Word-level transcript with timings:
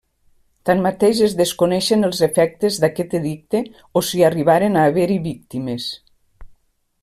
Tanmateix 0.69 1.19
es 1.25 1.35
desconeixen 1.41 2.07
els 2.07 2.21
efectes 2.29 2.79
d'aquest 2.85 3.15
edicte 3.21 3.61
o 4.01 4.03
si 4.11 4.25
arribaren 4.31 4.81
a 4.81 4.87
haver-hi 4.93 5.23
víctimes. 5.31 5.91